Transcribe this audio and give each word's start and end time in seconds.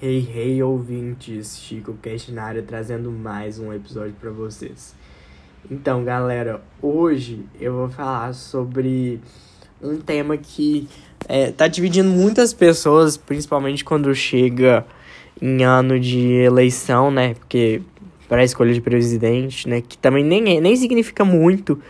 Hey, 0.00 0.24
hey, 0.32 0.62
ouvintes, 0.62 1.58
Chico 1.58 1.98
área 2.40 2.62
trazendo 2.62 3.10
mais 3.10 3.58
um 3.58 3.72
episódio 3.72 4.14
para 4.20 4.30
vocês. 4.30 4.94
Então, 5.68 6.04
galera, 6.04 6.62
hoje 6.80 7.44
eu 7.60 7.72
vou 7.72 7.88
falar 7.88 8.32
sobre 8.32 9.20
um 9.82 9.96
tema 9.96 10.36
que 10.36 10.88
é, 11.26 11.50
tá 11.50 11.66
dividindo 11.66 12.08
muitas 12.08 12.52
pessoas, 12.52 13.16
principalmente 13.16 13.84
quando 13.84 14.14
chega 14.14 14.86
em 15.42 15.64
ano 15.64 15.98
de 15.98 16.30
eleição, 16.44 17.10
né? 17.10 17.34
Porque 17.34 17.82
para 18.28 18.42
a 18.42 18.44
escolha 18.44 18.72
de 18.72 18.80
presidente, 18.80 19.68
né? 19.68 19.80
Que 19.80 19.98
também 19.98 20.22
nem, 20.22 20.60
nem 20.60 20.76
significa 20.76 21.24
muito 21.24 21.82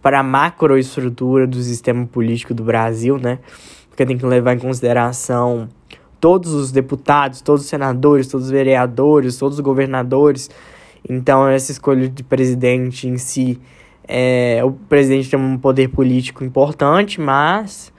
para 0.00 0.20
a 0.20 0.22
macroestrutura 0.22 1.46
do 1.46 1.60
sistema 1.60 2.06
político 2.06 2.54
do 2.54 2.64
Brasil, 2.64 3.18
né? 3.18 3.38
Porque 3.90 4.06
tem 4.06 4.16
que 4.16 4.24
levar 4.24 4.54
em 4.54 4.58
consideração 4.58 5.68
todos 6.20 6.52
os 6.52 6.70
deputados, 6.70 7.40
todos 7.40 7.62
os 7.62 7.68
senadores, 7.68 8.28
todos 8.28 8.46
os 8.46 8.52
vereadores, 8.52 9.38
todos 9.38 9.58
os 9.58 9.64
governadores. 9.64 10.50
Então, 11.08 11.48
essa 11.48 11.72
escolha 11.72 12.08
de 12.08 12.22
presidente 12.22 13.08
em 13.08 13.16
si, 13.16 13.58
é, 14.06 14.60
o 14.62 14.72
presidente 14.72 15.30
tem 15.30 15.38
um 15.40 15.56
poder 15.56 15.88
político 15.88 16.44
importante, 16.44 17.20
mas 17.20 17.92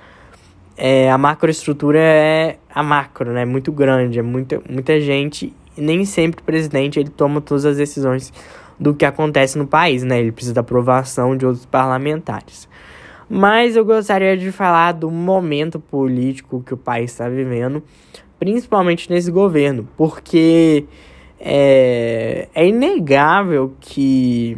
é, 0.77 1.11
a 1.11 1.17
macroestrutura 1.17 1.99
é 1.99 2.57
a 2.73 2.83
macro, 2.83 3.31
né? 3.31 3.43
Muito 3.43 3.71
grande, 3.71 4.19
é 4.19 4.21
muita, 4.21 4.61
muita 4.69 4.99
gente. 5.01 5.53
Nem 5.75 6.05
sempre 6.05 6.41
o 6.41 6.43
presidente 6.43 6.99
ele 6.99 7.09
toma 7.09 7.41
todas 7.41 7.65
as 7.65 7.77
decisões 7.77 8.31
do 8.79 8.93
que 8.93 9.05
acontece 9.05 9.57
no 9.57 9.65
país, 9.65 10.03
né? 10.03 10.19
Ele 10.19 10.31
precisa 10.31 10.53
da 10.53 10.61
aprovação 10.61 11.35
de 11.35 11.45
outros 11.45 11.65
parlamentares. 11.65 12.67
Mas 13.33 13.77
eu 13.77 13.85
gostaria 13.85 14.35
de 14.35 14.51
falar 14.51 14.91
do 14.91 15.09
momento 15.09 15.79
político 15.79 16.61
que 16.61 16.73
o 16.73 16.77
país 16.77 17.11
está 17.11 17.29
vivendo, 17.29 17.81
principalmente 18.37 19.09
nesse 19.09 19.31
governo, 19.31 19.87
porque 19.95 20.83
é, 21.39 22.49
é 22.53 22.67
inegável 22.67 23.73
que 23.79 24.57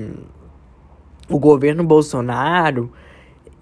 o 1.29 1.37
governo 1.37 1.83
Bolsonaro 1.83 2.91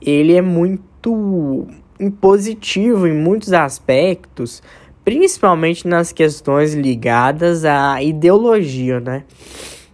ele 0.01 0.33
é 0.33 0.41
muito 0.41 1.67
impositivo 1.99 3.05
em 3.05 3.13
muitos 3.13 3.51
aspectos, 3.51 4.63
principalmente 5.03 5.89
nas 5.89 6.13
questões 6.13 6.73
ligadas 6.73 7.65
à 7.65 8.01
ideologia, 8.01 9.01
né? 9.01 9.25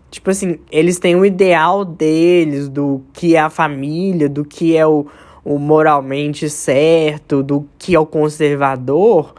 Tipo 0.10 0.30
assim, 0.30 0.60
eles 0.72 1.00
têm 1.00 1.16
o 1.16 1.26
ideal 1.26 1.84
deles, 1.84 2.70
do 2.70 3.02
que 3.14 3.36
é 3.36 3.40
a 3.40 3.50
família, 3.50 4.30
do 4.30 4.46
que 4.46 4.76
é 4.76 4.88
o, 4.88 5.06
o 5.44 5.58
moralmente 5.60 6.50
certo, 6.50 7.44
do 7.44 7.68
que 7.78 7.94
é 7.94 8.00
o 8.00 8.06
conservador, 8.06 9.34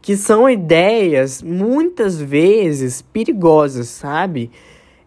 que 0.00 0.16
são 0.16 0.48
ideias 0.48 1.42
muitas 1.42 2.20
vezes 2.20 3.02
perigosas, 3.02 3.88
sabe? 3.88 4.50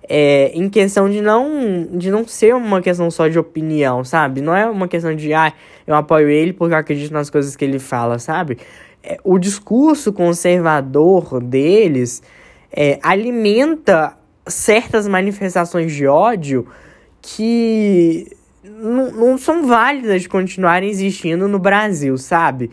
É, 0.08 0.52
em 0.54 0.68
questão 0.70 1.10
de 1.10 1.22
não, 1.22 1.88
de 1.92 2.12
não 2.12 2.28
ser 2.28 2.56
uma 2.56 2.82
questão 2.82 3.10
só 3.10 3.28
de 3.28 3.38
opinião, 3.40 4.04
sabe? 4.04 4.42
Não 4.42 4.56
é 4.56 4.68
uma 4.68 4.88
questão 4.88 5.16
de, 5.16 5.34
ah, 5.34 5.54
eu 5.88 5.96
apoio 5.96 6.30
ele 6.30 6.52
porque 6.52 6.74
eu 6.74 6.78
acredito 6.80 7.14
nas 7.14 7.30
coisas 7.30 7.56
que 7.56 7.64
ele 7.64 7.80
fala, 7.80 8.20
sabe? 8.20 8.58
É, 9.04 9.18
o 9.24 9.40
discurso 9.40 10.12
conservador 10.12 11.42
deles 11.42 12.22
é, 12.72 13.00
alimenta 13.02 14.19
certas 14.48 15.08
manifestações 15.08 15.94
de 15.94 16.08
ódio 16.08 16.68
que 17.22 18.28
não, 18.64 19.38
são 19.38 19.66
válidas 19.68 20.22
de 20.22 20.30
continuarem 20.30 20.90
existindo 20.90 21.48
no 21.48 21.60
Brasil, 21.60 22.18
sabe? 22.18 22.72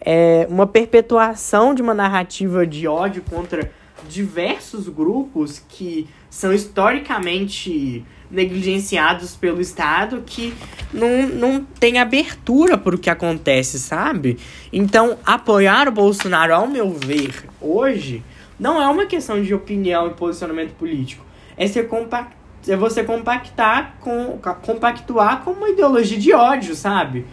É 0.00 0.46
uma 0.48 0.66
perpetuação 0.66 1.74
de 1.74 1.82
uma 1.82 1.94
narrativa 1.94 2.66
de 2.66 2.86
ódio 2.86 3.22
contra 3.28 3.70
diversos 4.08 4.88
grupos 4.88 5.62
que 5.68 6.08
são 6.30 6.52
historicamente 6.52 8.04
negligenciados 8.30 9.34
pelo 9.34 9.60
Estado 9.60 10.22
que 10.24 10.54
não, 10.92 11.26
não 11.26 11.64
tem 11.64 11.98
abertura 11.98 12.76
para 12.76 12.94
o 12.94 12.98
que 12.98 13.10
acontece, 13.10 13.78
sabe? 13.78 14.38
Então, 14.72 15.18
apoiar 15.24 15.88
o 15.88 15.92
Bolsonaro, 15.92 16.54
ao 16.54 16.68
meu 16.68 16.92
ver, 16.92 17.44
hoje, 17.60 18.22
não 18.58 18.80
é 18.80 18.86
uma 18.88 19.06
questão 19.06 19.42
de 19.42 19.54
opinião 19.54 20.08
e 20.08 20.10
posicionamento 20.10 20.74
político. 20.74 21.24
É, 21.56 21.66
ser 21.66 21.88
compact, 21.88 22.34
é 22.66 22.76
você 22.76 23.04
compactar 23.04 23.96
com, 24.00 24.38
compactuar 24.62 25.42
com 25.42 25.52
uma 25.52 25.68
ideologia 25.68 26.18
de 26.18 26.32
ódio, 26.32 26.74
sabe? 26.74 27.26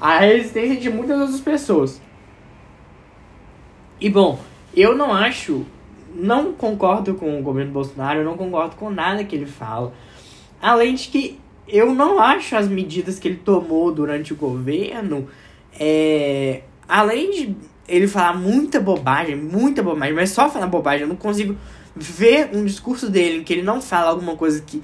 A 0.00 0.18
resistência 0.18 0.76
de 0.76 0.88
muitas 0.88 1.20
outras 1.20 1.40
pessoas. 1.40 2.00
E 4.00 4.08
bom, 4.08 4.38
eu 4.74 4.96
não 4.96 5.12
acho, 5.12 5.66
não 6.14 6.52
concordo 6.52 7.14
com 7.14 7.38
o 7.38 7.42
governo 7.42 7.72
Bolsonaro, 7.72 8.20
eu 8.20 8.24
não 8.24 8.36
concordo 8.36 8.76
com 8.76 8.88
nada 8.88 9.22
que 9.24 9.36
ele 9.36 9.46
fala. 9.46 9.92
Além 10.60 10.94
de 10.94 11.08
que 11.08 11.40
eu 11.68 11.94
não 11.94 12.18
acho 12.18 12.56
as 12.56 12.68
medidas 12.68 13.18
que 13.18 13.28
ele 13.28 13.36
tomou 13.36 13.92
durante 13.92 14.32
o 14.32 14.36
governo, 14.36 15.28
é, 15.78 16.62
além 16.88 17.30
de 17.30 17.56
ele 17.90 18.06
falar 18.06 18.34
muita 18.36 18.80
bobagem, 18.80 19.36
muita 19.36 19.82
bobagem, 19.82 20.14
mas 20.14 20.30
só 20.30 20.48
falar 20.48 20.66
bobagem, 20.66 21.02
eu 21.02 21.08
não 21.08 21.16
consigo 21.16 21.56
ver 21.94 22.50
um 22.54 22.64
discurso 22.64 23.10
dele 23.10 23.38
em 23.38 23.44
que 23.44 23.52
ele 23.52 23.62
não 23.62 23.82
fala 23.82 24.10
alguma 24.10 24.36
coisa 24.36 24.62
que 24.62 24.80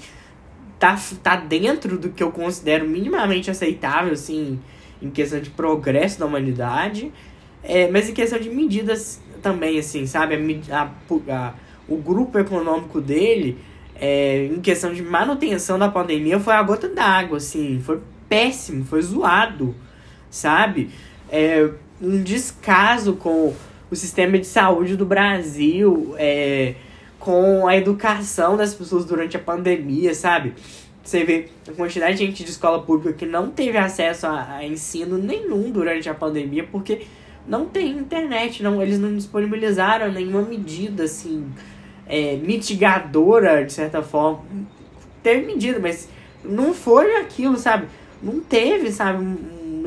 tá, 0.78 0.98
tá 1.22 1.36
dentro 1.36 1.96
do 1.96 2.10
que 2.10 2.22
eu 2.22 2.32
considero 2.32 2.86
minimamente 2.86 3.50
aceitável, 3.50 4.12
assim, 4.12 4.58
em 5.00 5.08
questão 5.10 5.40
de 5.40 5.50
progresso 5.50 6.18
da 6.18 6.26
humanidade, 6.26 7.12
é, 7.62 7.88
mas 7.88 8.10
em 8.10 8.12
questão 8.12 8.38
de 8.38 8.50
medidas 8.50 9.20
também, 9.40 9.78
assim, 9.78 10.06
sabe? 10.06 10.62
A, 10.70 10.82
a, 10.82 10.90
a 11.34 11.54
o 11.88 11.96
grupo 11.96 12.38
econômico 12.38 13.00
dele, 13.00 13.58
é, 13.94 14.46
em 14.46 14.60
questão 14.60 14.92
de 14.92 15.02
manutenção 15.02 15.78
da 15.78 15.88
pandemia, 15.88 16.40
foi 16.40 16.54
a 16.54 16.62
gota 16.62 16.88
d'água, 16.88 17.38
assim, 17.38 17.80
foi 17.80 18.00
péssimo, 18.28 18.84
foi 18.84 19.00
zoado, 19.02 19.74
sabe? 20.28 20.90
É, 21.30 21.70
um 22.00 22.22
descaso 22.22 23.14
com 23.14 23.54
o 23.90 23.96
sistema 23.96 24.38
de 24.38 24.46
saúde 24.46 24.96
do 24.96 25.06
Brasil, 25.06 26.14
é, 26.18 26.74
com 27.18 27.66
a 27.66 27.76
educação 27.76 28.56
das 28.56 28.74
pessoas 28.74 29.04
durante 29.04 29.36
a 29.36 29.40
pandemia, 29.40 30.14
sabe? 30.14 30.54
Você 31.02 31.24
vê 31.24 31.48
a 31.68 31.72
quantidade 31.72 32.18
de 32.18 32.26
gente 32.26 32.44
de 32.44 32.50
escola 32.50 32.82
pública 32.82 33.12
que 33.12 33.26
não 33.26 33.50
teve 33.50 33.78
acesso 33.78 34.26
a, 34.26 34.56
a 34.56 34.66
ensino 34.66 35.16
nenhum 35.16 35.70
durante 35.70 36.08
a 36.08 36.14
pandemia, 36.14 36.64
porque 36.64 37.02
não 37.46 37.66
tem 37.66 37.90
internet, 37.90 38.62
não, 38.62 38.82
eles 38.82 38.98
não 38.98 39.14
disponibilizaram 39.14 40.10
nenhuma 40.10 40.42
medida 40.42 41.04
assim 41.04 41.46
é, 42.08 42.36
mitigadora 42.36 43.64
de 43.64 43.72
certa 43.72 44.02
forma. 44.02 44.44
Teve 45.22 45.46
medida, 45.46 45.78
mas 45.78 46.08
não 46.44 46.74
foi 46.74 47.16
aquilo, 47.16 47.56
sabe? 47.56 47.86
Não 48.22 48.40
teve, 48.40 48.90
sabe, 48.90 49.24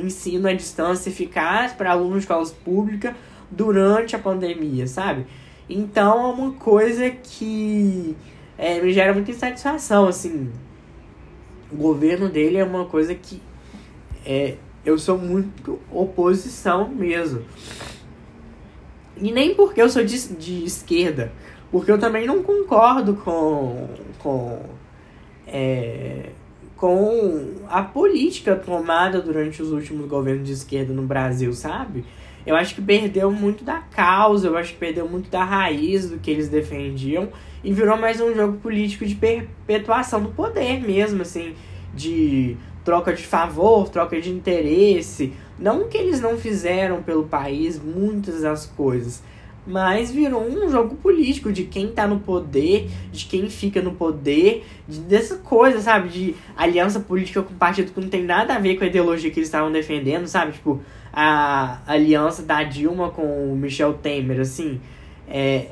ensino 0.05 0.47
à 0.47 0.53
distância 0.53 1.09
eficaz 1.09 1.71
para 1.73 1.91
alunos 1.91 2.15
de 2.15 2.19
escolas 2.19 2.51
públicas 2.51 3.13
durante 3.49 4.15
a 4.15 4.19
pandemia, 4.19 4.87
sabe? 4.87 5.25
Então 5.69 6.29
é 6.29 6.33
uma 6.33 6.51
coisa 6.53 7.09
que 7.09 8.15
é, 8.57 8.81
me 8.81 8.91
gera 8.91 9.13
muita 9.13 9.31
insatisfação, 9.31 10.07
assim. 10.07 10.51
O 11.71 11.75
governo 11.75 12.29
dele 12.29 12.57
é 12.57 12.63
uma 12.63 12.85
coisa 12.85 13.13
que 13.13 13.41
é, 14.25 14.55
eu 14.85 14.97
sou 14.97 15.17
muito 15.17 15.79
oposição 15.91 16.89
mesmo. 16.89 17.43
E 19.17 19.31
nem 19.31 19.53
porque 19.53 19.81
eu 19.81 19.89
sou 19.89 20.03
de, 20.03 20.35
de 20.35 20.63
esquerda, 20.63 21.31
porque 21.71 21.91
eu 21.91 21.99
também 21.99 22.25
não 22.25 22.41
concordo 22.41 23.15
com, 23.15 23.87
com 24.17 24.61
é, 25.45 26.29
com 26.79 27.55
a 27.67 27.83
política 27.83 28.55
tomada 28.55 29.21
durante 29.21 29.61
os 29.61 29.69
últimos 29.69 30.07
governos 30.07 30.47
de 30.47 30.53
esquerda 30.53 30.93
no 30.93 31.01
Brasil, 31.01 31.51
sabe? 31.51 32.05
Eu 32.45 32.55
acho 32.55 32.73
que 32.73 32.81
perdeu 32.81 33.29
muito 33.29 33.65
da 33.65 33.79
causa, 33.79 34.47
eu 34.47 34.55
acho 34.55 34.71
que 34.71 34.79
perdeu 34.79 35.07
muito 35.07 35.29
da 35.29 35.43
raiz 35.43 36.09
do 36.09 36.19
que 36.19 36.31
eles 36.31 36.47
defendiam 36.47 37.27
e 37.61 37.73
virou 37.73 37.97
mais 37.97 38.21
um 38.21 38.33
jogo 38.33 38.59
político 38.59 39.05
de 39.05 39.13
perpetuação 39.13 40.23
do 40.23 40.29
poder 40.29 40.79
mesmo, 40.79 41.21
assim, 41.21 41.53
de 41.93 42.55
troca 42.85 43.13
de 43.13 43.27
favor, 43.27 43.89
troca 43.89 44.19
de 44.21 44.29
interesse. 44.29 45.33
Não 45.59 45.89
que 45.89 45.97
eles 45.97 46.21
não 46.21 46.37
fizeram 46.37 47.03
pelo 47.03 47.25
país 47.25 47.77
muitas 47.77 48.43
das 48.43 48.65
coisas, 48.65 49.21
mas 49.65 50.11
virou 50.11 50.43
um 50.43 50.69
jogo 50.69 50.95
político 50.95 51.51
de 51.51 51.63
quem 51.63 51.87
tá 51.89 52.07
no 52.07 52.19
poder, 52.19 52.89
de 53.11 53.25
quem 53.25 53.49
fica 53.49 53.81
no 53.81 53.93
poder, 53.93 54.65
de, 54.87 54.99
dessa 54.99 55.37
coisa, 55.37 55.79
sabe? 55.79 56.09
De 56.09 56.35
aliança 56.57 56.99
política 56.99 57.41
com 57.41 57.53
partido 57.53 57.91
que 57.91 57.99
não 57.99 58.09
tem 58.09 58.23
nada 58.23 58.55
a 58.55 58.59
ver 58.59 58.77
com 58.77 58.83
a 58.83 58.87
ideologia 58.87 59.29
que 59.29 59.39
eles 59.39 59.47
estavam 59.47 59.71
defendendo, 59.71 60.27
sabe? 60.27 60.53
Tipo, 60.53 60.81
a 61.13 61.79
aliança 61.85 62.43
da 62.43 62.63
Dilma 62.63 63.09
com 63.09 63.53
o 63.53 63.55
Michel 63.55 63.93
Temer, 63.93 64.39
assim. 64.39 64.79
É, 65.27 65.67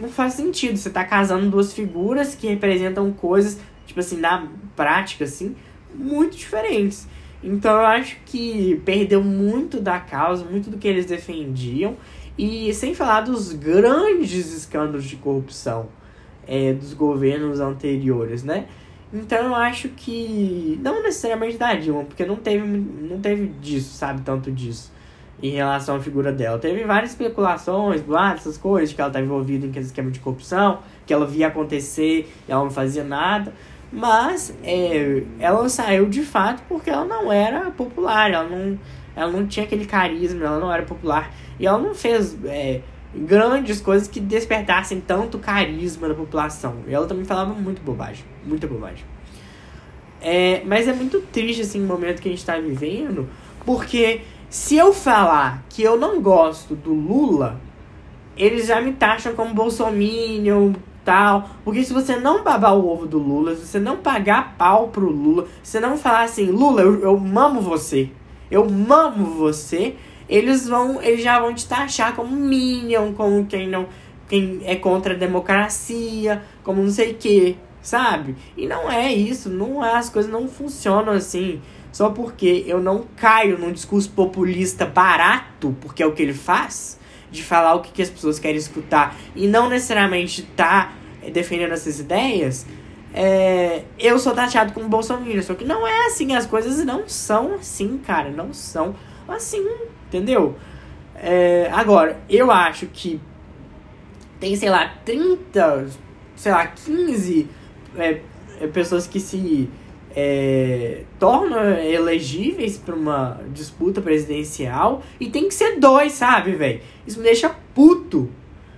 não 0.00 0.08
faz 0.08 0.34
sentido. 0.34 0.76
Você 0.76 0.90
tá 0.90 1.04
casando 1.04 1.48
duas 1.48 1.72
figuras 1.72 2.34
que 2.34 2.46
representam 2.46 3.12
coisas, 3.12 3.60
tipo 3.86 4.00
assim, 4.00 4.18
na 4.18 4.48
prática, 4.74 5.24
assim, 5.24 5.54
muito 5.94 6.36
diferentes. 6.36 7.06
Então 7.42 7.72
eu 7.72 7.86
acho 7.86 8.16
que 8.24 8.80
perdeu 8.86 9.22
muito 9.22 9.78
da 9.78 10.00
causa, 10.00 10.44
muito 10.44 10.70
do 10.70 10.78
que 10.78 10.88
eles 10.88 11.04
defendiam 11.04 11.94
E 12.36 12.72
sem 12.74 12.94
falar 12.94 13.22
dos 13.22 13.52
grandes 13.52 14.52
escândalos 14.56 15.04
de 15.04 15.16
corrupção 15.16 15.88
é, 16.46 16.72
dos 16.72 16.92
governos 16.92 17.60
anteriores, 17.60 18.42
né? 18.42 18.66
Então 19.12 19.38
eu 19.38 19.54
acho 19.54 19.88
que 19.90 20.78
não 20.82 21.00
necessariamente 21.02 21.56
da 21.56 21.74
Dilma, 21.74 22.04
porque 22.04 22.24
não 22.24 22.34
teve, 22.36 22.66
não 22.66 23.20
teve 23.20 23.46
disso, 23.60 23.94
sabe, 23.96 24.22
tanto 24.22 24.50
disso 24.50 24.92
em 25.42 25.50
relação 25.50 25.96
à 25.96 26.00
figura 26.00 26.32
dela. 26.32 26.58
Teve 26.58 26.84
várias 26.84 27.10
especulações, 27.10 28.00
boatos, 28.00 28.42
essas 28.42 28.58
coisas, 28.58 28.94
que 28.94 29.00
ela 29.00 29.08
estava 29.08 29.24
envolvida 29.24 29.66
em 29.66 29.80
esquema 29.80 30.10
de 30.10 30.18
corrupção, 30.18 30.78
que 31.06 31.12
ela 31.12 31.26
via 31.26 31.48
acontecer 31.48 32.32
e 32.48 32.52
ela 32.52 32.64
não 32.64 32.70
fazia 32.70 33.04
nada. 33.04 33.52
Mas 33.92 34.56
é, 34.64 35.22
ela 35.38 35.68
saiu 35.68 36.08
de 36.08 36.22
fato 36.22 36.62
porque 36.68 36.90
ela 36.90 37.04
não 37.04 37.32
era 37.32 37.70
popular, 37.70 38.32
ela 38.32 38.48
não, 38.48 38.78
ela 39.14 39.30
não 39.30 39.46
tinha 39.46 39.64
aquele 39.64 39.86
carisma, 39.86 40.44
ela 40.44 40.58
não 40.58 40.72
era 40.72 40.82
popular. 40.82 41.30
E 41.58 41.66
ela 41.66 41.78
não 41.78 41.94
fez 41.94 42.36
é, 42.44 42.80
grandes 43.14 43.80
coisas 43.80 44.08
que 44.08 44.20
despertassem 44.20 45.00
tanto 45.00 45.38
carisma 45.38 46.08
da 46.08 46.14
população. 46.14 46.76
E 46.86 46.94
ela 46.94 47.06
também 47.06 47.24
falava 47.24 47.54
muito 47.54 47.82
bobagem, 47.82 48.24
muita 48.44 48.66
bobagem. 48.66 49.04
É, 50.20 50.62
mas 50.64 50.88
é 50.88 50.92
muito 50.92 51.20
triste 51.20 51.62
assim, 51.62 51.82
o 51.82 51.86
momento 51.86 52.20
que 52.20 52.28
a 52.28 52.30
gente 52.30 52.40
está 52.40 52.58
vivendo, 52.58 53.28
porque 53.64 54.22
se 54.48 54.76
eu 54.76 54.92
falar 54.92 55.64
que 55.68 55.82
eu 55.82 55.98
não 55.98 56.20
gosto 56.22 56.74
do 56.74 56.94
Lula, 56.94 57.60
eles 58.36 58.66
já 58.66 58.80
me 58.80 58.92
taxam 58.92 59.34
como 59.34 59.54
bolsominion, 59.54 60.72
tal. 61.04 61.50
Porque 61.64 61.84
se 61.84 61.92
você 61.92 62.16
não 62.16 62.42
babar 62.42 62.74
o 62.74 62.88
ovo 62.88 63.06
do 63.06 63.18
Lula, 63.18 63.54
se 63.54 63.66
você 63.66 63.78
não 63.78 63.98
pagar 63.98 64.56
pau 64.56 64.88
pro 64.88 65.10
Lula, 65.10 65.46
se 65.62 65.72
você 65.72 65.80
não 65.80 65.96
falar 65.96 66.22
assim, 66.22 66.46
Lula, 66.46 66.82
eu, 66.82 67.00
eu 67.00 67.18
mamo 67.18 67.60
você, 67.60 68.10
eu 68.50 68.68
mamo 68.68 69.26
você, 69.26 69.96
eles 70.28 70.68
vão, 70.68 71.02
eles 71.02 71.22
já 71.22 71.38
vão 71.38 71.54
te 71.54 71.66
taxar 71.66 72.14
como 72.14 72.34
minion, 72.34 73.12
como 73.12 73.46
quem 73.46 73.68
não, 73.68 73.86
quem 74.28 74.60
é 74.64 74.76
contra 74.76 75.14
a 75.14 75.16
democracia, 75.16 76.42
como 76.62 76.82
não 76.82 76.90
sei 76.90 77.12
o 77.12 77.14
que, 77.14 77.56
sabe? 77.82 78.36
E 78.56 78.66
não 78.66 78.90
é 78.90 79.12
isso, 79.12 79.48
não 79.48 79.84
é, 79.84 79.96
as 79.96 80.08
coisas 80.08 80.30
não 80.30 80.48
funcionam 80.48 81.12
assim. 81.12 81.60
Só 81.92 82.10
porque 82.10 82.64
eu 82.66 82.80
não 82.80 83.04
caio 83.16 83.56
num 83.56 83.70
discurso 83.70 84.10
populista 84.10 84.84
barato, 84.84 85.76
porque 85.80 86.02
é 86.02 86.06
o 86.06 86.12
que 86.12 86.22
ele 86.22 86.34
faz, 86.34 86.98
de 87.30 87.42
falar 87.42 87.74
o 87.74 87.80
que, 87.80 87.92
que 87.92 88.02
as 88.02 88.10
pessoas 88.10 88.38
querem 88.38 88.56
escutar 88.56 89.16
e 89.34 89.46
não 89.46 89.68
necessariamente 89.68 90.42
tá 90.56 90.92
defendendo 91.32 91.72
essas 91.72 92.00
ideias, 92.00 92.66
é, 93.12 93.84
eu 93.98 94.18
sou 94.18 94.34
taxado 94.34 94.72
como 94.72 94.88
bolsonaro. 94.88 95.42
Só 95.42 95.54
que 95.54 95.64
não 95.64 95.86
é 95.86 96.06
assim, 96.06 96.34
as 96.34 96.46
coisas 96.46 96.84
não 96.84 97.08
são 97.08 97.54
assim, 97.54 97.98
cara, 97.98 98.30
não 98.30 98.52
são 98.52 98.94
assim, 99.28 99.64
entendeu? 100.14 100.56
É, 101.16 101.68
agora, 101.72 102.20
eu 102.28 102.50
acho 102.50 102.86
que 102.86 103.20
tem, 104.38 104.54
sei 104.54 104.70
lá, 104.70 104.94
30, 105.04 105.88
sei 106.36 106.52
lá, 106.52 106.66
15 106.66 107.48
é, 107.96 108.20
é, 108.60 108.66
pessoas 108.68 109.06
que 109.06 109.18
se 109.18 109.68
é, 110.14 111.02
tornam 111.18 111.78
elegíveis 111.78 112.78
para 112.78 112.94
uma 112.94 113.40
disputa 113.52 114.00
presidencial 114.00 115.02
e 115.18 115.28
tem 115.30 115.48
que 115.48 115.54
ser 115.54 115.80
dois, 115.80 116.12
sabe, 116.12 116.52
velho? 116.52 116.80
Isso 117.06 117.18
me 117.18 117.24
deixa 117.24 117.50
puto. 117.74 118.30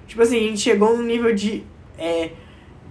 Tipo 0.07 0.23
assim, 0.23 0.37
a 0.37 0.49
gente 0.49 0.61
chegou 0.61 0.97
num 0.97 1.03
nível 1.03 1.35
de 1.35 1.65
é, 1.99 2.31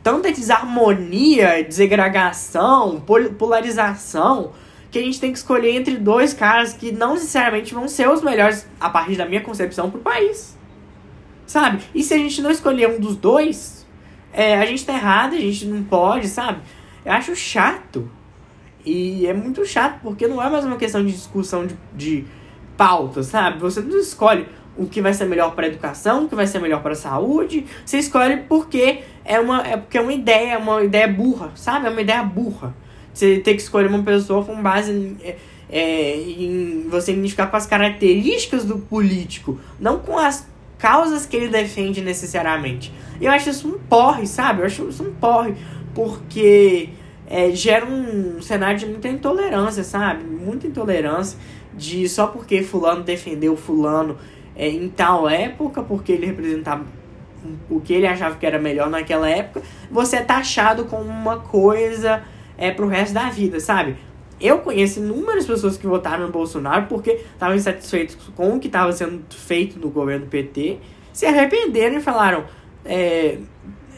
tanta 0.04 0.32
desarmonia, 0.32 1.64
desagregação, 1.64 3.02
polarização, 3.38 4.52
que 4.96 5.00
a 5.00 5.04
gente 5.04 5.20
tem 5.20 5.30
que 5.30 5.38
escolher 5.38 5.76
entre 5.76 5.98
dois 5.98 6.34
caras 6.34 6.72
que 6.72 6.90
não 6.90 7.16
necessariamente 7.16 7.74
vão 7.74 7.86
ser 7.86 8.10
os 8.10 8.22
melhores, 8.22 8.66
a 8.80 8.90
partir 8.90 9.18
da 9.18 9.26
minha 9.26 9.42
concepção, 9.42 9.92
pro 9.92 10.00
país. 10.00 10.58
Sabe? 11.46 11.84
E 11.94 12.02
se 12.02 12.14
a 12.14 12.18
gente 12.18 12.42
não 12.42 12.50
escolher 12.50 12.88
um 12.88 12.98
dos 12.98 13.18
dois, 13.18 13.86
é, 14.32 14.58
a 14.58 14.66
gente 14.66 14.86
tá 14.86 14.94
errado, 14.94 15.36
a 15.36 15.38
gente 15.38 15.66
não 15.66 15.84
pode, 15.84 16.30
sabe? 16.30 16.62
Eu 17.04 17.12
acho 17.12 17.36
chato. 17.36 18.10
E 18.86 19.28
é 19.28 19.34
muito 19.34 19.66
chato, 19.66 20.00
porque 20.02 20.30
não 20.30 20.42
é 20.42 20.50
mais 20.50 20.64
uma 20.64 20.78
questão 20.78 21.06
de 21.06 21.12
discussão 21.12 21.68
de, 21.68 21.76
de 21.94 22.26
pauta, 22.78 23.22
sabe? 23.22 23.60
Você 23.60 23.82
não 23.82 24.00
escolhe 24.00 24.48
o 24.78 24.86
que 24.86 25.02
vai 25.02 25.14
ser 25.14 25.26
melhor 25.26 25.54
para 25.56 25.66
a 25.66 25.68
educação, 25.68 26.24
o 26.24 26.30
que 26.30 26.36
vai 26.36 26.48
ser 26.48 26.60
melhor 26.60 26.82
para 26.82 26.94
a 26.94 26.96
saúde. 26.96 27.66
Você 27.86 27.98
escolhe 27.98 28.44
porque 28.48 29.02
é 29.26 29.42
uma, 29.42 29.62
é 29.68 29.76
porque 29.76 29.98
é 29.98 30.02
uma 30.02 30.14
ideia, 30.14 30.54
é 30.54 30.58
uma 30.58 30.82
ideia 30.82 31.08
burra, 31.10 31.52
sabe? 31.54 31.86
É 31.86 31.90
uma 31.90 32.02
ideia 32.02 32.24
burra. 32.24 32.74
Você 33.16 33.40
tem 33.40 33.56
que 33.56 33.62
escolher 33.62 33.88
uma 33.88 34.04
pessoa 34.04 34.44
com 34.44 34.62
base 34.62 35.16
é, 35.24 35.38
é 35.70 36.18
em 36.18 36.86
você 36.90 37.14
identificar 37.14 37.48
com 37.48 37.56
as 37.56 37.66
características 37.66 38.66
do 38.66 38.78
político, 38.78 39.58
não 39.80 40.00
com 40.00 40.18
as 40.18 40.46
causas 40.78 41.26
que 41.26 41.38
ele 41.38 41.48
defende 41.48 42.02
necessariamente. 42.02 42.92
Eu 43.22 43.32
acho 43.32 43.50
isso 43.50 43.70
um 43.70 43.80
porre, 43.80 44.28
sabe? 44.28 44.62
Eu 44.62 44.66
acho 44.66 44.90
isso 44.90 45.02
um 45.02 45.14
porre, 45.14 45.56
porque 45.94 46.90
é, 47.26 47.52
gera 47.52 47.86
um 47.86 48.42
cenário 48.42 48.78
de 48.78 48.86
muita 48.86 49.08
intolerância, 49.08 49.86
sabe? 49.86 50.26
Muita 50.26 50.68
intolerância 50.68 51.40
de 51.74 52.10
só 52.10 52.28
porque 52.28 52.64
fulano 52.64 53.02
defendeu 53.02 53.56
fulano 53.56 54.18
é, 54.58 54.68
em 54.68 54.90
tal 54.90 55.30
época, 55.30 55.82
porque 55.82 56.12
ele 56.12 56.26
representava 56.26 56.86
o 57.70 57.80
que 57.80 57.94
ele 57.94 58.08
achava 58.08 58.36
que 58.36 58.46
era 58.46 58.60
melhor 58.60 58.90
naquela 58.90 59.30
época, 59.30 59.62
você 59.90 60.18
é 60.18 60.22
taxado 60.22 60.86
como 60.86 61.04
uma 61.04 61.38
coisa 61.38 62.24
é, 62.58 62.72
pro 62.72 62.88
resto 62.88 63.14
da 63.14 63.30
vida, 63.30 63.60
sabe? 63.60 63.98
Eu 64.40 64.60
conheço 64.60 65.00
inúmeras 65.00 65.46
pessoas 65.46 65.78
que 65.78 65.88
votaram 65.88 66.26
no 66.26 66.32
Bolsonaro 66.32 66.88
porque 66.88 67.12
estavam 67.12 67.56
insatisfeitos 67.56 68.18
com 68.36 68.56
o 68.56 68.60
que 68.60 68.68
estava 68.68 68.92
sendo 68.92 69.24
feito 69.30 69.80
no 69.80 69.90
governo 69.90 70.28
PT, 70.28 70.78
se 71.14 71.26
arrependeram 71.26 71.98
e 71.98 72.02
falaram: 72.02 72.44
é, 72.84 73.38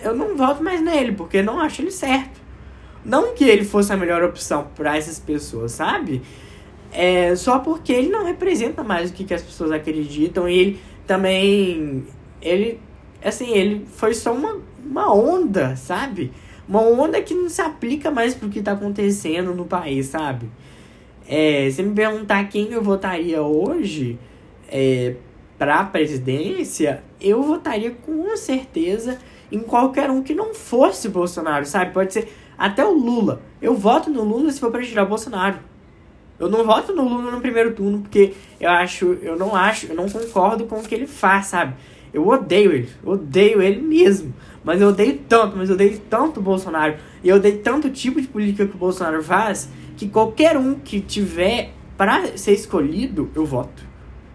eu 0.04 0.15
não 0.15 0.38
voto 0.38 0.63
mais 0.63 0.81
nele 0.81 1.13
porque 1.13 1.42
não 1.42 1.59
acho 1.59 1.81
ele 1.81 1.92
certo. 1.92 2.39
Não 3.04 3.33
que 3.33 3.45
ele 3.45 3.63
fosse 3.63 3.92
a 3.94 3.98
melhor 3.98 4.24
opção 4.24 4.68
para 4.75 4.98
essas 4.98 5.19
pessoas, 5.19 5.71
sabe? 5.71 6.21
É 6.92 7.36
só 7.36 7.59
porque 7.59 7.92
ele 7.94 8.09
não 8.09 8.25
representa 8.25 8.83
mais 8.83 9.09
o 9.09 9.13
que, 9.13 9.24
que 9.24 9.33
as 9.33 9.42
pessoas 9.42 9.71
acreditam 9.71 10.48
e 10.48 10.57
ele 10.57 10.80
também. 11.06 12.06
Ele. 12.42 12.80
Assim, 13.24 13.51
ele 13.51 13.86
foi 13.95 14.13
só 14.13 14.33
uma, 14.33 14.59
uma 14.86 15.13
onda, 15.13 15.75
sabe? 15.75 16.31
Uma 16.67 16.81
onda 16.81 17.21
que 17.21 17.33
não 17.33 17.49
se 17.49 17.61
aplica 17.61 18.11
mais 18.11 18.35
pro 18.35 18.49
que 18.49 18.61
tá 18.61 18.73
acontecendo 18.73 19.53
no 19.53 19.65
país, 19.65 20.07
sabe? 20.07 20.49
É, 21.27 21.69
se 21.69 21.81
me 21.81 21.93
perguntar 21.93 22.43
quem 22.49 22.71
eu 22.71 22.81
votaria 22.81 23.41
hoje 23.41 24.17
é, 24.69 25.15
pra 25.57 25.83
presidência, 25.83 27.03
eu 27.19 27.41
votaria 27.41 27.91
com 27.91 28.35
certeza 28.35 29.17
em 29.51 29.59
qualquer 29.59 30.09
um 30.09 30.21
que 30.21 30.33
não 30.33 30.53
fosse 30.53 31.09
Bolsonaro, 31.09 31.65
sabe? 31.65 31.94
Pode 31.94 32.13
ser 32.13 32.33
até 32.57 32.85
o 32.85 32.94
Lula. 32.94 33.42
Eu 33.61 33.75
voto 33.75 34.09
no 34.09 34.23
Lula 34.23 34.51
se 34.51 34.59
for 34.59 34.71
para 34.71 34.83
tirar 34.83 35.03
o 35.03 35.07
Bolsonaro. 35.07 35.59
Eu 36.39 36.49
não 36.49 36.65
voto 36.65 36.94
no 36.94 37.07
Lula 37.07 37.31
no 37.31 37.42
primeiro 37.42 37.73
turno 37.73 37.99
porque 37.99 38.33
eu 38.59 38.69
acho, 38.69 39.18
eu 39.21 39.37
não 39.37 39.56
acho, 39.56 39.87
eu 39.87 39.95
não 39.95 40.07
concordo 40.07 40.65
com 40.65 40.75
o 40.75 40.83
que 40.83 40.94
ele 40.94 41.07
faz, 41.07 41.47
sabe? 41.47 41.73
Eu 42.13 42.27
odeio 42.27 42.71
ele, 42.71 42.89
odeio 43.03 43.61
ele 43.61 43.81
mesmo. 43.81 44.33
Mas 44.68 44.81
eu 44.81 44.90
odeio 44.90 45.18
tanto, 45.30 45.56
mas 45.56 45.69
eu 45.69 45.76
odeio 45.76 45.97
tanto 46.09 46.42
o 46.42 46.44
Bolsonaro. 46.44 46.97
E 47.24 47.30
eu 47.30 47.38
odeio 47.38 47.59
tanto 47.59 47.88
o 47.88 47.90
tipo 47.90 48.19
de 48.19 48.28
política 48.28 48.68
que 48.68 48.76
o 48.76 48.78
Bolsonaro 48.78 49.24
faz 49.24 49.69
que 49.95 50.09
qualquer 50.09 50.57
um 50.57 50.76
que 50.76 51.00
tiver 51.00 51.71
para 51.95 52.36
ser 52.38 52.52
escolhido, 52.52 53.31
eu 53.33 53.45
voto. 53.45 53.81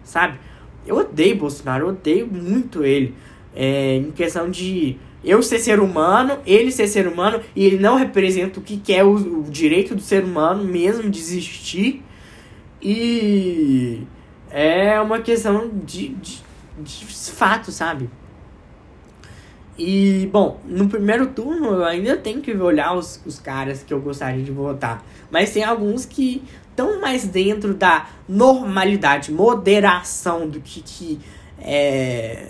Sabe? 0.03 0.39
Eu 0.87 0.95
odeio 0.95 1.35
Bolsonaro, 1.35 1.83
eu 1.85 1.89
odeio 1.89 2.25
muito 2.25 2.83
ele. 2.83 3.13
É, 3.55 3.97
em 3.97 4.09
questão 4.09 4.49
de 4.49 4.97
eu 5.23 5.43
ser 5.43 5.59
ser 5.59 5.79
humano, 5.79 6.39
ele 6.47 6.71
ser 6.71 6.87
ser 6.87 7.07
humano, 7.07 7.39
e 7.55 7.63
ele 7.63 7.77
não 7.77 7.95
representa 7.95 8.59
o 8.59 8.63
que, 8.63 8.77
que 8.77 8.91
é 8.91 9.03
o, 9.03 9.41
o 9.41 9.43
direito 9.43 9.93
do 9.93 10.01
ser 10.01 10.23
humano 10.23 10.63
mesmo 10.63 11.11
de 11.11 11.19
existir. 11.19 12.01
E 12.81 14.01
é 14.49 14.99
uma 14.99 15.19
questão 15.19 15.69
de, 15.85 16.07
de, 16.09 16.41
de 16.79 17.05
fato, 17.05 17.71
sabe? 17.71 18.09
E, 19.77 20.29
bom, 20.31 20.59
no 20.65 20.87
primeiro 20.87 21.27
turno 21.27 21.67
eu 21.67 21.85
ainda 21.85 22.15
tenho 22.15 22.41
que 22.41 22.53
olhar 22.53 22.93
os, 22.93 23.19
os 23.25 23.39
caras 23.39 23.81
que 23.81 23.93
eu 23.93 23.99
gostaria 23.99 24.43
de 24.43 24.51
votar. 24.51 25.03
Mas 25.31 25.51
tem 25.51 25.63
alguns 25.63 26.05
que 26.05 26.43
estão 26.69 27.01
mais 27.01 27.25
dentro 27.25 27.73
da 27.73 28.07
normalidade, 28.27 29.31
moderação 29.31 30.47
do 30.47 30.59
que, 30.59 30.81
que 30.81 31.19
é 31.59 32.49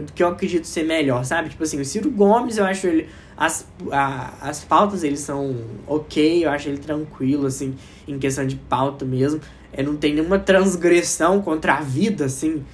do 0.00 0.12
que 0.12 0.22
eu 0.22 0.28
acredito 0.28 0.66
ser 0.66 0.84
melhor, 0.84 1.24
sabe? 1.24 1.50
Tipo 1.50 1.62
assim, 1.62 1.80
o 1.80 1.84
Ciro 1.84 2.10
Gomes, 2.10 2.56
eu 2.56 2.64
acho 2.64 2.86
ele. 2.86 3.08
As, 3.36 3.66
a, 3.90 4.32
as 4.40 4.64
pautas 4.64 5.02
eles 5.02 5.20
são 5.20 5.56
ok, 5.86 6.44
eu 6.44 6.50
acho 6.50 6.68
ele 6.68 6.78
tranquilo, 6.78 7.46
assim, 7.46 7.74
em 8.06 8.18
questão 8.18 8.46
de 8.46 8.56
pauta 8.56 9.04
mesmo. 9.04 9.40
É, 9.72 9.82
não 9.82 9.96
tem 9.96 10.14
nenhuma 10.14 10.38
transgressão 10.38 11.42
contra 11.42 11.74
a 11.74 11.80
vida, 11.80 12.26
assim. 12.26 12.64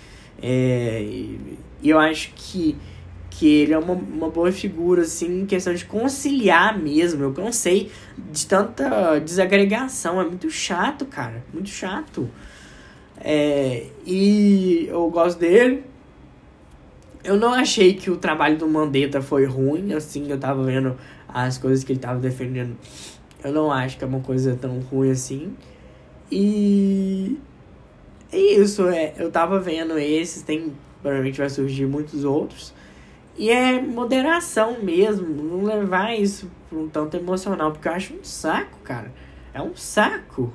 É, 0.40 1.00
e, 1.02 1.59
e 1.83 1.90
eu 1.90 1.99
acho 1.99 2.33
que, 2.35 2.76
que 3.38 3.47
ele 3.47 3.73
é 3.73 3.78
uma, 3.78 3.92
uma 3.92 4.28
boa 4.28 4.50
figura, 4.50 5.02
assim, 5.02 5.42
em 5.42 5.47
questão 5.47 5.73
de 5.73 5.85
conciliar 5.85 6.76
mesmo. 6.76 7.23
Eu 7.23 7.33
cansei 7.33 7.88
de 8.33 8.45
tanta 8.45 9.21
desagregação. 9.21 10.21
É 10.21 10.25
muito 10.25 10.50
chato, 10.50 11.07
cara. 11.07 11.45
Muito 11.54 11.68
chato. 11.68 12.28
É, 13.21 13.87
e 14.04 14.88
eu 14.88 15.09
gosto 15.09 15.38
dele. 15.38 15.85
Eu 17.23 17.37
não 17.37 17.54
achei 17.54 17.95
que 17.95 18.11
o 18.11 18.16
trabalho 18.16 18.59
do 18.59 18.66
Mandetta 18.66 19.23
foi 19.23 19.45
ruim, 19.45 19.92
assim, 19.92 20.28
eu 20.28 20.38
tava 20.38 20.64
vendo 20.64 20.97
as 21.28 21.59
coisas 21.59 21.85
que 21.85 21.92
ele 21.92 22.00
tava 22.00 22.18
defendendo. 22.18 22.76
Eu 23.45 23.52
não 23.52 23.71
acho 23.71 23.99
que 23.99 24.02
é 24.02 24.07
uma 24.07 24.21
coisa 24.21 24.57
tão 24.61 24.80
ruim 24.80 25.11
assim. 25.11 25.54
E 26.28 27.38
é 28.33 28.37
isso, 28.37 28.88
é, 28.88 29.14
eu 29.16 29.30
tava 29.30 29.61
vendo 29.61 29.97
esses, 29.97 30.42
tem 30.42 30.73
provavelmente 31.00 31.38
vai 31.38 31.49
surgir 31.49 31.87
muitos 31.87 32.25
outros. 32.25 32.75
E 33.38 33.50
é 33.50 33.80
moderação 33.80 34.83
mesmo, 34.83 35.28
não 35.28 35.64
levar 35.64 36.12
isso 36.12 36.50
para 36.68 36.76
um 36.76 36.88
tanto 36.88 37.16
emocional, 37.16 37.71
porque 37.71 37.87
eu 37.87 37.92
acho 37.92 38.14
um 38.14 38.25
saco, 38.25 38.78
cara. 38.83 39.12
É 39.54 39.62
um 39.62 39.76
saco. 39.76 40.52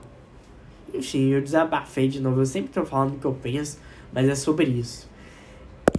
Enfim, 0.94 1.30
eu 1.30 1.42
desabafei 1.42 2.10
de 2.10 2.20
novo. 2.20 2.42
Eu 2.42 2.46
sempre 2.46 2.74
tô 2.74 2.84
falando 2.86 3.16
o 3.16 3.20
que 3.20 3.26
eu 3.26 3.34
penso, 3.34 3.80
mas 4.12 4.28
é 4.28 4.36
sobre 4.36 4.66
isso. 4.66 5.10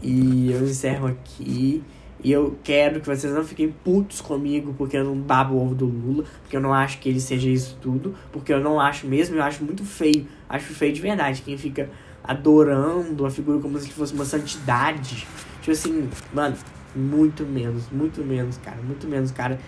E 0.03 0.53
eu 0.53 0.63
encerro 0.63 1.07
aqui. 1.07 1.83
E 2.23 2.31
eu 2.31 2.59
quero 2.63 3.01
que 3.01 3.07
vocês 3.07 3.33
não 3.33 3.45
fiquem 3.45 3.71
putos 3.71 4.21
comigo 4.21 4.75
porque 4.77 4.97
eu 4.97 5.05
não 5.05 5.17
babo 5.17 5.55
o 5.55 5.63
ovo 5.63 5.75
do 5.75 5.87
Lula, 5.87 6.25
porque 6.43 6.57
eu 6.57 6.61
não 6.61 6.73
acho 6.73 6.99
que 6.99 7.09
ele 7.09 7.21
seja 7.21 7.49
isso 7.49 7.79
tudo, 7.81 8.15
porque 8.33 8.53
eu 8.53 8.61
não 8.61 8.81
acho 8.81 9.07
mesmo, 9.07 9.37
eu 9.37 9.43
acho 9.43 9.65
muito 9.65 9.85
feio. 9.85 10.27
Acho 10.49 10.73
feio 10.75 10.93
de 10.93 11.01
verdade. 11.01 11.43
Quem 11.43 11.57
fica 11.57 11.91
adorando 12.25 13.27
a 13.27 13.31
figura 13.31 13.61
como 13.61 13.79
se 13.79 13.91
fosse 13.91 14.15
uma 14.15 14.25
santidade. 14.25 15.27
Tipo 15.61 15.71
assim, 15.71 16.09
mano, 16.33 16.57
muito 16.97 17.45
menos, 17.45 17.91
muito 17.91 18.23
menos, 18.23 18.57
cara, 18.59 18.81
muito 18.83 19.07
menos, 19.07 19.31
cara. 19.31 19.61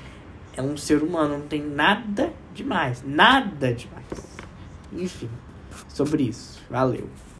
É 0.57 0.63
um 0.63 0.77
ser 0.77 1.03
humano, 1.03 1.39
não 1.39 1.47
tem 1.47 1.63
nada 1.63 2.33
demais, 2.55 3.05
nada 3.07 3.75
demais. 3.75 4.07
Enfim, 4.91 5.29
sobre 5.89 6.23
isso. 6.25 6.63
Valeu. 6.71 7.09